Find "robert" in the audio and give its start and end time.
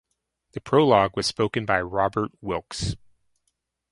1.79-2.31